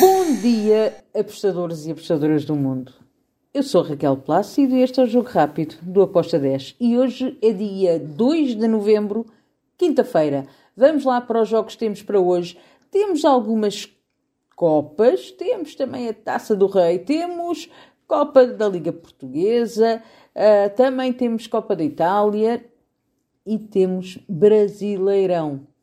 Bom 0.00 0.36
dia, 0.40 0.96
apostadores 1.14 1.84
e 1.84 1.90
apostadoras 1.90 2.46
do 2.46 2.56
mundo. 2.56 2.90
Eu 3.52 3.62
sou 3.62 3.82
Raquel 3.82 4.16
Plácido 4.16 4.74
e 4.74 4.80
este 4.80 4.98
é 4.98 5.02
o 5.02 5.06
Jogo 5.06 5.28
Rápido 5.28 5.76
do 5.82 6.00
Aposta 6.00 6.38
10. 6.38 6.76
E 6.80 6.96
hoje 6.96 7.36
é 7.42 7.52
dia 7.52 7.98
2 7.98 8.56
de 8.56 8.66
novembro, 8.66 9.26
quinta-feira. 9.76 10.46
Vamos 10.74 11.04
lá 11.04 11.20
para 11.20 11.42
os 11.42 11.50
jogos 11.50 11.74
que 11.74 11.80
temos 11.80 12.02
para 12.02 12.18
hoje. 12.18 12.56
Temos 12.90 13.26
algumas 13.26 13.86
Copas, 14.56 15.30
temos 15.32 15.74
também 15.74 16.08
a 16.08 16.14
Taça 16.14 16.56
do 16.56 16.66
Rei, 16.66 17.00
temos 17.00 17.68
Copa 18.06 18.46
da 18.46 18.66
Liga 18.66 18.92
Portuguesa, 18.92 20.02
uh, 20.34 20.74
também 20.74 21.12
temos 21.12 21.46
Copa 21.46 21.76
da 21.76 21.84
Itália 21.84 22.64
e 23.44 23.58
temos 23.58 24.18
Brasileirão. 24.26 25.73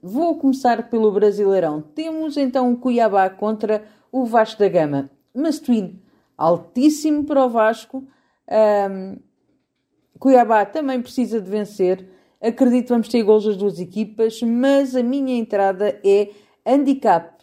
Vou 0.00 0.38
começar 0.38 0.88
pelo 0.88 1.10
Brasileirão. 1.10 1.82
Temos 1.82 2.36
então 2.36 2.72
o 2.72 2.76
Cuiabá 2.76 3.28
contra 3.28 3.84
o 4.12 4.24
Vasco 4.24 4.60
da 4.60 4.68
Gama. 4.68 5.10
Mastuíno, 5.34 5.98
altíssimo 6.36 7.24
para 7.24 7.44
o 7.44 7.50
Vasco. 7.50 8.06
Um, 8.90 9.16
Cuiabá 10.18 10.64
também 10.64 11.02
precisa 11.02 11.40
de 11.40 11.50
vencer. 11.50 12.08
Acredito 12.40 12.84
que 12.84 12.92
vamos 12.92 13.08
ter 13.08 13.24
gols 13.24 13.44
das 13.44 13.56
duas 13.56 13.80
equipas, 13.80 14.40
mas 14.42 14.94
a 14.94 15.02
minha 15.02 15.36
entrada 15.36 16.00
é 16.04 16.30
handicap 16.64 17.42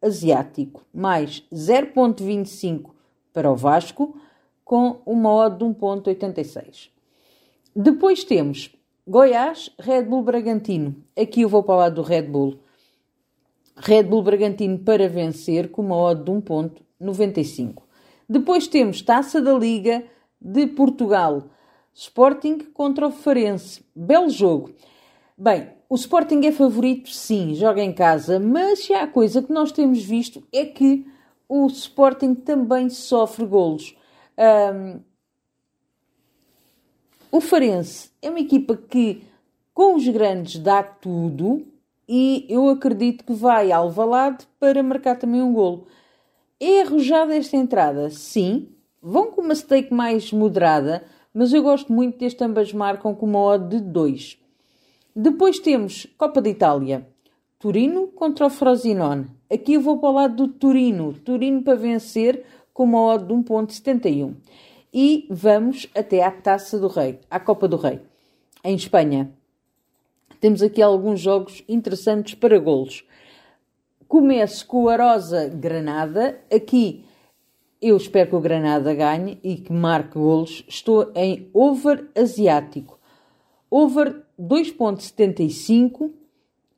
asiático 0.00 0.82
mais 0.94 1.42
0.25 1.52 2.90
para 3.34 3.50
o 3.50 3.56
Vasco, 3.56 4.18
com 4.64 5.02
uma 5.04 5.30
odd 5.30 5.58
de 5.58 5.64
1.86. 5.64 6.88
Depois 7.74 8.24
temos 8.24 8.74
Goiás, 9.08 9.70
Red 9.78 10.02
Bull 10.02 10.24
Bragantino. 10.24 10.96
Aqui 11.16 11.42
eu 11.42 11.48
vou 11.48 11.62
para 11.62 11.74
o 11.74 11.78
lado 11.78 11.94
do 11.94 12.02
Red 12.02 12.22
Bull. 12.22 12.58
Red 13.76 14.02
Bull 14.02 14.20
Bragantino 14.20 14.80
para 14.80 15.08
vencer 15.08 15.70
com 15.70 15.82
uma 15.82 15.96
odd 15.96 16.24
de 16.24 16.32
1.95. 16.32 17.84
Depois 18.28 18.66
temos 18.66 19.02
Taça 19.02 19.40
da 19.40 19.52
Liga 19.52 20.02
de 20.40 20.66
Portugal. 20.66 21.44
Sporting 21.94 22.58
contra 22.74 23.06
o 23.06 23.12
Farense. 23.12 23.84
Belo 23.94 24.28
jogo. 24.28 24.72
Bem, 25.38 25.68
o 25.88 25.94
Sporting 25.94 26.40
é 26.44 26.50
favorito, 26.50 27.08
sim, 27.10 27.54
joga 27.54 27.80
em 27.80 27.92
casa, 27.92 28.40
mas 28.40 28.86
já 28.86 29.02
a 29.02 29.06
coisa 29.06 29.40
que 29.40 29.52
nós 29.52 29.70
temos 29.70 30.02
visto 30.02 30.42
é 30.52 30.64
que 30.64 31.06
o 31.48 31.68
Sporting 31.68 32.34
também 32.34 32.90
sofre 32.90 33.46
golos. 33.46 33.96
Um, 34.36 35.00
o 37.30 37.40
Farense 37.40 38.10
é 38.22 38.30
uma 38.30 38.40
equipa 38.40 38.76
que, 38.76 39.22
com 39.74 39.94
os 39.94 40.06
grandes, 40.08 40.58
dá 40.58 40.82
tudo 40.82 41.66
e 42.08 42.46
eu 42.48 42.68
acredito 42.68 43.24
que 43.24 43.32
vai 43.32 43.72
ao 43.72 43.90
Valade 43.90 44.46
para 44.60 44.82
marcar 44.82 45.16
também 45.16 45.42
um 45.42 45.52
golo. 45.52 45.86
É 46.60 46.82
arrojada 46.82 47.36
esta 47.36 47.56
entrada? 47.56 48.08
Sim. 48.10 48.68
Vão 49.02 49.30
com 49.30 49.42
uma 49.42 49.54
stake 49.54 49.92
mais 49.92 50.32
moderada, 50.32 51.04
mas 51.34 51.52
eu 51.52 51.62
gosto 51.62 51.92
muito 51.92 52.18
deste 52.18 52.42
ambas 52.42 52.72
marcam 52.72 53.14
com 53.14 53.26
uma 53.26 53.40
odd 53.40 53.68
de 53.68 53.80
2. 53.80 54.38
Depois 55.14 55.58
temos 55.58 56.06
Copa 56.16 56.40
de 56.40 56.50
Itália. 56.50 57.06
Turino 57.58 58.08
contra 58.08 58.46
o 58.46 58.50
Frosinone. 58.50 59.26
Aqui 59.50 59.74
eu 59.74 59.80
vou 59.80 59.98
para 59.98 60.08
o 60.08 60.12
lado 60.12 60.36
do 60.36 60.48
Turino. 60.48 61.12
Turino 61.12 61.62
para 61.62 61.74
vencer 61.74 62.44
com 62.72 62.84
uma 62.84 63.00
odd 63.00 63.26
de 63.26 63.34
1.71 63.34 64.34
e 64.98 65.26
vamos 65.28 65.86
até 65.94 66.24
à 66.24 66.30
Taça 66.30 66.78
do 66.78 66.88
Rei, 66.88 67.20
à 67.30 67.38
Copa 67.38 67.68
do 67.68 67.76
Rei, 67.76 68.00
em 68.64 68.74
Espanha. 68.74 69.30
Temos 70.40 70.62
aqui 70.62 70.80
alguns 70.80 71.20
jogos 71.20 71.62
interessantes 71.68 72.34
para 72.34 72.58
golos. 72.58 73.04
Começo 74.08 74.66
com 74.66 74.84
o 74.84 74.88
Arosa 74.88 75.48
Granada. 75.48 76.40
Aqui 76.50 77.04
eu 77.82 77.94
espero 77.98 78.30
que 78.30 78.36
o 78.36 78.40
Granada 78.40 78.94
ganhe 78.94 79.38
e 79.44 79.56
que 79.56 79.70
marque 79.70 80.18
golos. 80.18 80.64
Estou 80.66 81.12
em 81.14 81.50
over 81.52 82.08
asiático. 82.16 82.98
Over 83.70 84.22
2.75 84.40 86.10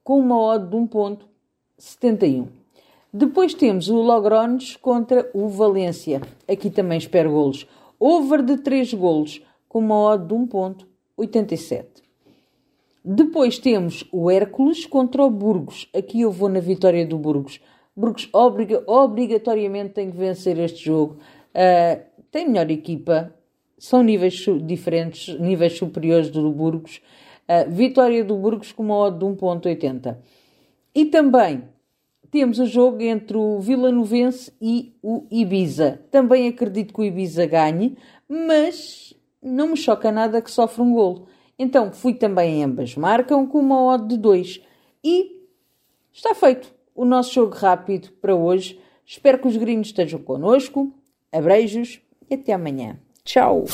com 0.03 0.19
uma 0.19 0.41
odd 0.41 0.69
de 0.69 0.77
1.71. 0.77 2.49
Depois 3.13 3.55
temos 3.55 3.89
o 3.89 4.03
Logrones 4.03 4.75
contra 4.75 5.31
o 5.33 5.49
Valência. 5.49 6.21
Aqui 6.49 6.69
também 6.69 6.99
espero 6.99 7.31
golos 7.31 7.65
over 7.99 8.43
de 8.43 8.59
3 8.59 8.95
golos, 8.95 9.43
com 9.69 9.81
uma 9.81 9.97
odd 9.97 10.27
de 10.27 10.35
1.87. 10.35 11.87
Depois 13.05 13.59
temos 13.59 14.05
o 14.13 14.31
Hércules 14.31 14.85
contra 14.85 15.23
o 15.23 15.31
Burgos. 15.31 15.89
Aqui 15.95 16.21
eu 16.21 16.31
vou 16.31 16.49
na 16.49 16.61
vitória 16.61 17.07
do 17.07 17.17
Burgos. 17.19 17.61
Burgos 17.97 18.29
obriga, 18.33 18.83
obrigatoriamente 18.87 19.95
tem 19.95 20.11
que 20.11 20.17
vencer 20.17 20.59
este 20.59 20.85
jogo. 20.85 21.19
Uh, 21.55 22.03
tem 22.31 22.47
melhor 22.47 22.71
equipa, 22.71 23.35
são 23.79 24.03
níveis 24.03 24.45
diferentes, 24.63 25.39
níveis 25.41 25.77
superiores 25.77 26.31
do 26.31 26.51
Burgos. 26.53 27.01
Uh, 27.49 27.71
vitória 27.71 28.23
do 28.23 28.37
Burgos 28.37 28.73
com 28.73 28.83
uma 28.83 28.97
odd 28.97 29.19
de 29.19 29.25
1.80. 29.25 30.19
E 30.95 31.07
também 31.07 31.63
temos 32.31 32.59
o 32.59 32.67
jogo 32.67 33.03
entre 33.03 33.37
o 33.37 33.61
Vila 33.61 33.91
Novense 33.91 34.53
e 34.61 34.95
o 35.03 35.27
Ibiza. 35.31 36.01
Também 36.11 36.49
acredito 36.49 36.93
que 36.93 37.01
o 37.01 37.05
Ibiza 37.05 37.47
ganhe, 37.47 37.97
mas 38.29 39.15
não 39.43 39.69
me 39.69 39.77
choca 39.77 40.13
nada 40.13 40.43
que 40.43 40.51
sofra 40.51 40.83
um 40.83 40.93
golo. 40.93 41.27
Então 41.59 41.93
fui 41.93 42.15
também 42.15 42.61
em 42.61 42.65
ambas 42.65 42.95
marcam 42.95 43.47
com 43.47 43.59
uma 43.59 43.83
odd 43.83 44.09
de 44.09 44.17
2. 44.17 44.61
E 45.03 45.43
está 46.13 46.35
feito 46.35 46.73
o 46.95 47.05
nosso 47.05 47.33
jogo 47.35 47.55
rápido 47.55 48.11
para 48.21 48.35
hoje. 48.35 48.79
Espero 49.05 49.39
que 49.39 49.49
os 49.49 49.57
gringos 49.57 49.89
estejam 49.89 50.21
connosco. 50.21 50.93
Abreijos 51.33 52.01
e 52.31 52.35
até 52.35 52.53
amanhã. 52.53 52.99
Tchau! 53.25 53.65